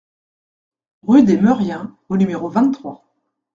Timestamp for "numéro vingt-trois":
2.17-3.03